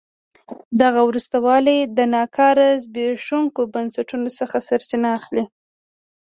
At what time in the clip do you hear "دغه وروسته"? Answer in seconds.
0.81-1.35